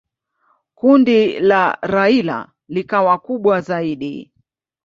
[0.75, 4.33] Kundi la Raila likawa kubwa zaidi.